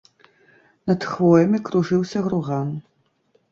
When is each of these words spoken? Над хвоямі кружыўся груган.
Над 0.91 1.05
хвоямі 1.09 1.61
кружыўся 1.69 2.25
груган. 2.31 2.75